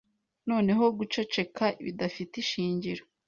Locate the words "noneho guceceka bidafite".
0.49-2.33